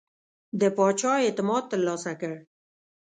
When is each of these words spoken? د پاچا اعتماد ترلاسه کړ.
د 0.59 0.61
پاچا 0.77 1.13
اعتماد 1.25 1.63
ترلاسه 1.71 2.11
کړ. 2.21 2.33